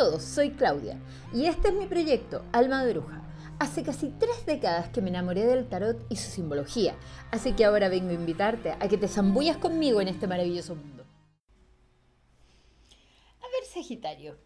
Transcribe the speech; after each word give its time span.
todos, 0.00 0.22
soy 0.22 0.52
Claudia 0.52 0.98
y 1.30 1.44
este 1.44 1.68
es 1.68 1.74
mi 1.74 1.84
proyecto 1.84 2.42
Alma 2.52 2.82
de 2.82 2.94
Bruja. 2.94 3.22
Hace 3.58 3.82
casi 3.82 4.08
tres 4.08 4.46
décadas 4.46 4.88
que 4.88 5.02
me 5.02 5.10
enamoré 5.10 5.44
del 5.44 5.68
tarot 5.68 6.06
y 6.08 6.16
su 6.16 6.30
simbología, 6.30 6.96
así 7.30 7.52
que 7.52 7.66
ahora 7.66 7.90
vengo 7.90 8.08
a 8.08 8.14
invitarte 8.14 8.70
a 8.70 8.88
que 8.88 8.96
te 8.96 9.08
zambullas 9.08 9.58
conmigo 9.58 10.00
en 10.00 10.08
este 10.08 10.26
maravilloso 10.26 10.74
mundo. 10.74 11.04
A 13.42 13.46
ver, 13.52 13.64
Sagitario, 13.70 14.38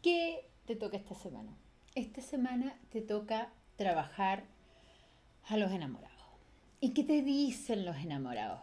¿qué 0.00 0.48
te 0.64 0.76
toca 0.76 0.96
esta 0.96 1.14
semana? 1.14 1.54
Esta 1.94 2.22
semana 2.22 2.80
te 2.88 3.02
toca 3.02 3.52
trabajar 3.76 4.44
a 5.46 5.58
los 5.58 5.72
enamorados. 5.72 6.16
¿Y 6.80 6.94
qué 6.94 7.04
te 7.04 7.20
dicen 7.20 7.84
los 7.84 7.96
enamorados? 7.96 8.62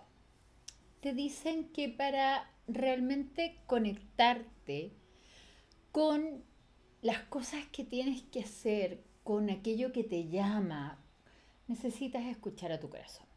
Te 1.00 1.14
dicen 1.14 1.72
que 1.72 1.90
para 1.90 2.50
realmente 2.68 3.62
conectarte 3.68 4.94
con 5.94 6.44
las 7.04 7.20
cosas 7.20 7.68
que 7.72 7.86
tienes 7.86 8.24
que 8.24 8.40
hacer, 8.40 9.04
con 9.24 9.52
aquello 9.52 9.94
que 9.94 10.04
te 10.04 10.28
llama, 10.28 11.00
necesitas 11.68 12.26
escuchar 12.26 12.72
a 12.72 12.80
tu 12.80 12.90
corazón. 12.90 13.28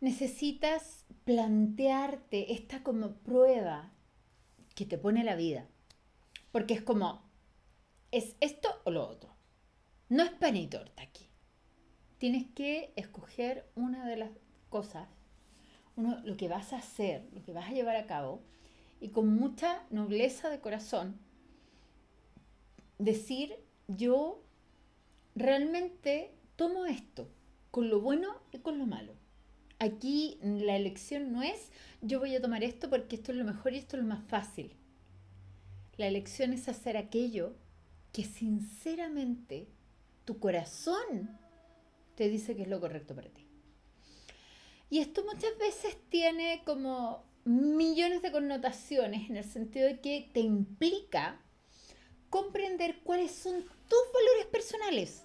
Necesitas 0.00 1.04
plantearte 1.24 2.52
esta 2.52 2.84
como 2.84 3.14
prueba 3.14 3.90
que 4.76 4.86
te 4.86 4.98
pone 4.98 5.24
la 5.24 5.34
vida. 5.34 5.66
Porque 6.52 6.74
es 6.74 6.82
como, 6.82 7.28
¿es 8.12 8.36
esto 8.38 8.68
o 8.84 8.92
lo 8.92 9.08
otro? 9.08 9.34
No 10.08 10.22
es 10.22 10.30
pan 10.30 10.56
y 10.56 10.68
torta 10.68 11.02
aquí. 11.02 11.26
Tienes 12.18 12.46
que 12.54 12.92
escoger 12.94 13.68
una 13.74 14.06
de 14.06 14.16
las 14.16 14.30
cosas, 14.68 15.08
uno, 15.96 16.20
lo 16.24 16.36
que 16.36 16.48
vas 16.48 16.72
a 16.72 16.78
hacer, 16.78 17.28
lo 17.32 17.42
que 17.42 17.52
vas 17.52 17.68
a 17.68 17.72
llevar 17.72 17.96
a 17.96 18.06
cabo, 18.06 18.42
y 19.00 19.08
con 19.08 19.34
mucha 19.34 19.82
nobleza 19.90 20.50
de 20.50 20.60
corazón 20.60 21.18
decir, 22.98 23.56
yo 23.88 24.42
realmente 25.34 26.34
tomo 26.56 26.86
esto, 26.86 27.28
con 27.70 27.88
lo 27.88 28.00
bueno 28.00 28.36
y 28.52 28.58
con 28.58 28.78
lo 28.78 28.86
malo. 28.86 29.14
Aquí 29.78 30.38
la 30.42 30.76
elección 30.76 31.32
no 31.32 31.42
es 31.42 31.70
yo 32.02 32.18
voy 32.18 32.34
a 32.34 32.40
tomar 32.40 32.64
esto 32.64 32.88
porque 32.88 33.16
esto 33.16 33.32
es 33.32 33.38
lo 33.38 33.44
mejor 33.44 33.74
y 33.74 33.78
esto 33.78 33.96
es 33.96 34.02
lo 34.02 34.08
más 34.08 34.24
fácil. 34.24 34.74
La 35.96 36.06
elección 36.06 36.52
es 36.52 36.68
hacer 36.68 36.96
aquello 36.96 37.54
que 38.12 38.24
sinceramente 38.24 39.68
tu 40.24 40.38
corazón 40.38 41.38
te 42.14 42.28
dice 42.28 42.56
que 42.56 42.62
es 42.62 42.68
lo 42.68 42.80
correcto 42.80 43.14
para 43.14 43.28
ti. 43.28 43.46
Y 44.88 44.98
esto 44.98 45.24
muchas 45.24 45.56
veces 45.58 45.96
tiene 46.08 46.62
como 46.64 47.24
millones 47.44 48.22
de 48.22 48.32
connotaciones 48.32 49.28
en 49.30 49.36
el 49.36 49.44
sentido 49.44 49.86
de 49.86 50.00
que 50.00 50.30
te 50.32 50.40
implica 50.40 51.40
comprender 52.28 53.00
cuáles 53.02 53.32
son 53.32 53.62
tus 53.62 53.98
valores 54.14 54.46
personales. 54.50 55.24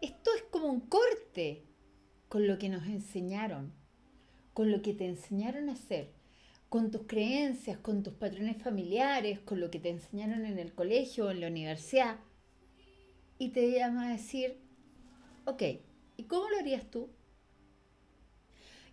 Esto 0.00 0.30
es 0.34 0.42
como 0.50 0.66
un 0.66 0.80
corte 0.80 1.64
con 2.28 2.46
lo 2.46 2.58
que 2.58 2.68
nos 2.68 2.86
enseñaron, 2.86 3.72
con 4.54 4.70
lo 4.70 4.82
que 4.82 4.94
te 4.94 5.06
enseñaron 5.06 5.68
a 5.68 5.72
hacer, 5.72 6.12
con 6.68 6.90
tus 6.90 7.02
creencias, 7.06 7.78
con 7.78 8.02
tus 8.02 8.14
patrones 8.14 8.62
familiares, 8.62 9.40
con 9.40 9.60
lo 9.60 9.70
que 9.70 9.78
te 9.78 9.90
enseñaron 9.90 10.46
en 10.46 10.58
el 10.58 10.74
colegio 10.74 11.26
o 11.26 11.30
en 11.30 11.40
la 11.40 11.48
universidad. 11.48 12.18
Y 13.38 13.50
te 13.50 13.70
llama 13.70 14.08
a 14.08 14.12
decir, 14.12 14.58
ok, 15.44 15.62
¿y 16.16 16.24
cómo 16.24 16.48
lo 16.48 16.58
harías 16.58 16.90
tú? 16.90 17.10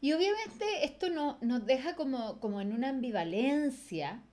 Y 0.01 0.13
obviamente 0.13 0.65
esto 0.83 1.09
no, 1.09 1.37
nos 1.41 1.65
deja 1.65 1.95
como, 1.95 2.39
como 2.39 2.61
en 2.61 2.73
una 2.73 2.89
ambivalencia 2.89 4.23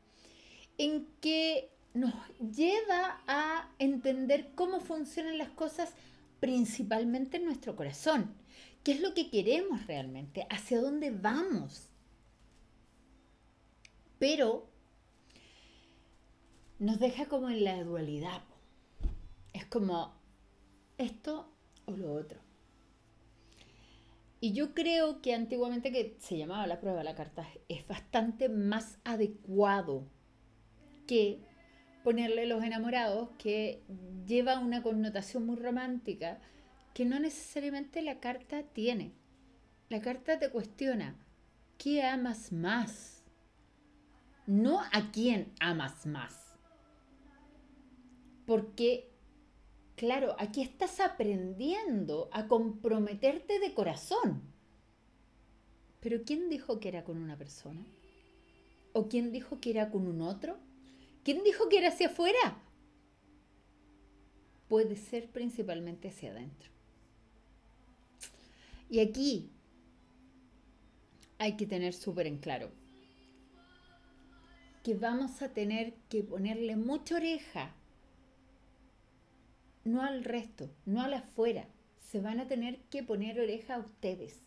en 0.79 1.07
que 1.21 1.71
nos 1.95 2.13
lleva 2.39 3.23
a 3.27 3.71
entender 3.79 4.53
cómo 4.55 4.81
funcionan 4.81 5.39
las 5.39 5.51
cosas 5.51 5.95
principalmente 6.41 7.39
en 7.39 7.47
nuestro 7.47 7.77
corazón. 7.77 8.35
¿Qué 8.83 8.93
es 8.93 9.01
lo 9.01 9.15
que 9.15 9.31
queremos 9.31 9.87
realmente? 9.87 10.47
¿Hacia 10.51 10.81
dónde 10.81 11.11
vamos? 11.11 11.89
Pero 14.19 14.69
nos 16.79 16.99
deja 16.99 17.27
como 17.27 17.49
en 17.49 17.65
la 17.65 17.83
dualidad. 17.83 18.43
Es 19.55 19.65
como 19.65 20.13
esto 20.99 21.49
o 21.87 21.93
lo 21.93 22.13
otro. 22.13 22.41
Y 24.45 24.53
yo 24.53 24.75
creo 24.75 25.23
que 25.23 25.33
antiguamente 25.33 25.91
que 25.91 26.19
se 26.21 26.37
llamaba 26.37 26.67
la 26.67 26.79
prueba 26.79 26.99
de 26.99 27.05
la 27.05 27.15
carta 27.15 27.49
es 27.71 27.89
bastante 27.89 28.51
más 28.51 28.99
adecuado 29.03 30.07
que 31.07 31.41
ponerle 32.03 32.45
los 32.45 32.63
enamorados 32.63 33.31
que 33.39 33.83
lleva 34.27 34.59
una 34.59 34.83
connotación 34.83 35.47
muy 35.47 35.57
romántica 35.57 36.43
que 36.93 37.07
no 37.07 37.19
necesariamente 37.21 38.03
la 38.03 38.21
carta 38.21 38.65
tiene. 38.65 39.15
La 39.89 40.03
carta 40.03 40.39
te 40.39 40.51
cuestiona, 40.51 41.17
¿qué 41.79 42.03
amas 42.03 42.53
más? 42.53 43.25
No 44.47 44.83
a 44.93 45.11
quién 45.11 45.55
amas 45.59 46.05
más. 46.05 46.55
Porque 48.45 49.11
Claro, 49.97 50.35
aquí 50.39 50.63
estás 50.63 51.01
aprendiendo 51.01 52.29
a 52.33 52.49
comprometerte 52.49 53.61
de 53.61 53.75
corazón. 53.75 54.43
Pero 56.01 56.25
¿quién 56.25 56.49
dijo 56.51 56.81
que 56.81 56.89
era 56.89 57.05
con 57.05 57.17
una 57.17 57.39
persona? 57.39 57.85
¿O 58.93 59.09
quién 59.09 59.33
dijo 59.33 59.61
que 59.61 59.71
era 59.71 59.91
con 59.91 60.07
un 60.07 60.21
otro? 60.21 60.59
¿Quién 61.23 61.45
dijo 61.45 61.69
que 61.69 61.79
era 61.79 61.89
hacia 61.89 62.09
afuera? 62.09 62.61
Puede 64.69 64.97
ser 64.97 65.31
principalmente 65.31 66.09
hacia 66.09 66.33
adentro. 66.33 66.71
Y 68.91 69.01
aquí 69.01 69.51
hay 71.39 71.57
que 71.57 71.67
tener 71.67 71.95
súper 71.95 72.27
en 72.27 72.39
claro 72.39 72.71
que 74.83 74.95
vamos 74.95 75.41
a 75.41 75.49
tener 75.49 75.95
que 76.11 76.23
ponerle 76.23 76.77
mucha 76.77 77.17
oreja 77.17 77.75
no 79.85 80.03
al 80.03 80.25
resto, 80.25 80.71
no 80.87 81.03
al 81.03 81.15
afuera. 81.15 81.69
Se 82.11 82.21
van 82.21 82.41
a 82.41 82.49
tener 82.49 82.81
que 82.91 83.03
poner 83.03 83.41
oreja 83.41 83.77
a 83.77 83.81
ustedes 83.81 84.41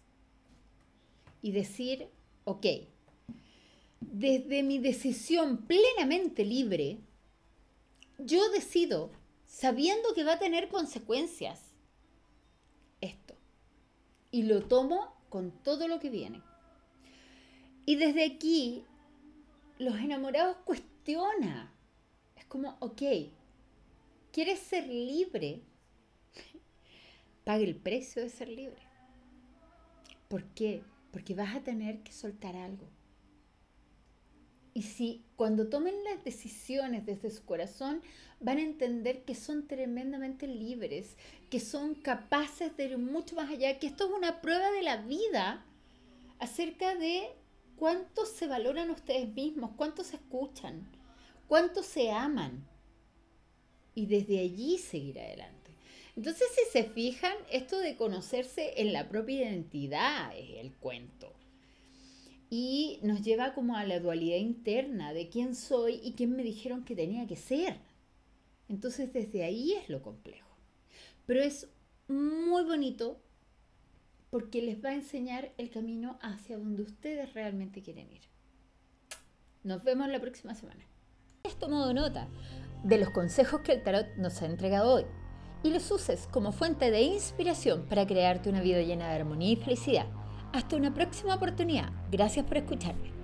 y 1.41 1.51
decir, 1.51 2.09
ok, 2.45 2.65
desde 3.99 4.63
mi 4.63 4.79
decisión 4.79 5.65
plenamente 5.65 6.45
libre, 6.45 6.99
yo 8.17 8.49
decido, 8.51 9.11
sabiendo 9.45 10.13
que 10.13 10.23
va 10.23 10.33
a 10.33 10.39
tener 10.39 10.69
consecuencias, 10.69 11.71
esto. 13.01 13.35
Y 14.31 14.43
lo 14.43 14.63
tomo 14.63 15.13
con 15.29 15.51
todo 15.51 15.87
lo 15.87 15.99
que 15.99 16.09
viene. 16.09 16.41
Y 17.85 17.95
desde 17.95 18.25
aquí, 18.25 18.83
los 19.77 19.95
enamorados 19.97 20.57
cuestiona. 20.65 21.71
Es 22.35 22.45
como, 22.45 22.75
ok, 22.79 23.01
quieres 24.37 24.59
ser 24.59 24.87
libre, 24.87 25.63
pague 27.43 27.63
el 27.63 27.75
precio 27.75 28.21
de 28.21 28.29
ser 28.29 28.49
libre. 28.49 28.83
¿Por 30.27 30.43
qué? 30.49 30.83
Porque 31.09 31.33
vas 31.33 31.55
a 31.55 31.63
tener 31.63 32.03
que 32.03 32.11
soltar 32.11 32.55
algo. 32.55 32.87
Y 34.75 34.83
si 34.83 35.25
cuando 35.37 35.69
tomen 35.69 36.03
las 36.03 36.23
decisiones 36.23 37.03
desde 37.03 37.31
su 37.31 37.45
corazón, 37.45 38.03
van 38.39 38.59
a 38.59 38.61
entender 38.61 39.23
que 39.23 39.33
son 39.33 39.67
tremendamente 39.67 40.45
libres, 40.45 41.17
que 41.49 41.59
son 41.59 41.95
capaces 41.95 42.77
de 42.77 42.89
ir 42.89 42.99
mucho 42.99 43.35
más 43.35 43.49
allá, 43.49 43.79
que 43.79 43.87
esto 43.87 44.05
es 44.05 44.11
una 44.11 44.39
prueba 44.39 44.69
de 44.69 44.83
la 44.83 44.97
vida 44.97 45.65
acerca 46.37 46.93
de 46.93 47.23
cuánto 47.75 48.27
se 48.27 48.45
valoran 48.45 48.91
ustedes 48.91 49.33
mismos, 49.33 49.71
cuánto 49.75 50.03
se 50.03 50.17
escuchan, 50.17 50.87
cuánto 51.47 51.81
se 51.81 52.11
aman 52.11 52.67
y 53.97 54.05
desde 54.05 54.39
allí 54.39 54.77
seguir 54.77 55.19
adelante. 55.19 55.71
Entonces, 56.15 56.47
si 56.53 56.71
se 56.71 56.83
fijan, 56.83 57.33
esto 57.51 57.79
de 57.79 57.95
conocerse 57.95 58.79
en 58.79 58.93
la 58.93 59.09
propia 59.09 59.49
identidad 59.49 60.37
es 60.37 60.59
el 60.59 60.71
cuento. 60.75 61.33
Y 62.51 62.99
nos 63.01 63.23
lleva 63.23 63.55
como 63.55 63.75
a 63.75 63.85
la 63.85 63.99
dualidad 63.99 64.37
interna 64.37 65.13
de 65.13 65.29
quién 65.29 65.55
soy 65.55 65.99
y 66.03 66.13
quién 66.13 66.35
me 66.35 66.43
dijeron 66.43 66.85
que 66.85 66.95
tenía 66.95 67.25
que 67.25 67.37
ser. 67.37 67.79
Entonces, 68.69 69.11
desde 69.13 69.43
ahí 69.43 69.73
es 69.73 69.89
lo 69.89 70.03
complejo. 70.03 70.55
Pero 71.25 71.41
es 71.41 71.67
muy 72.07 72.63
bonito 72.65 73.19
porque 74.29 74.61
les 74.61 74.85
va 74.85 74.89
a 74.89 74.95
enseñar 74.95 75.53
el 75.57 75.71
camino 75.71 76.19
hacia 76.21 76.59
donde 76.59 76.83
ustedes 76.83 77.33
realmente 77.33 77.81
quieren 77.81 78.11
ir. 78.11 78.21
Nos 79.63 79.83
vemos 79.83 80.07
la 80.07 80.21
próxima 80.21 80.53
semana. 80.53 80.85
Esto 81.43 81.69
modo 81.69 81.93
nota 81.93 82.27
de 82.83 82.97
los 82.97 83.09
consejos 83.09 83.61
que 83.61 83.73
el 83.73 83.83
tarot 83.83 84.07
nos 84.17 84.41
ha 84.41 84.45
entregado 84.45 84.93
hoy 84.93 85.05
y 85.63 85.71
los 85.71 85.89
uses 85.91 86.27
como 86.31 86.51
fuente 86.51 86.91
de 86.91 87.01
inspiración 87.01 87.85
para 87.87 88.05
crearte 88.05 88.49
una 88.49 88.61
vida 88.61 88.81
llena 88.81 89.07
de 89.09 89.15
armonía 89.15 89.53
y 89.53 89.55
felicidad. 89.55 90.05
Hasta 90.53 90.75
una 90.75 90.93
próxima 90.93 91.35
oportunidad. 91.35 91.91
Gracias 92.11 92.45
por 92.45 92.57
escucharme. 92.57 93.16